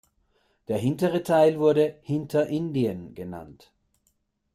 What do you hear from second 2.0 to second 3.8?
„Hinterindien“ genannt.